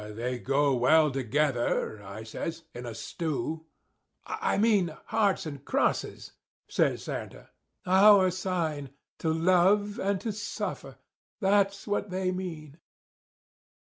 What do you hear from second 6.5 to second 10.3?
says Santa. 'Our sign—to love and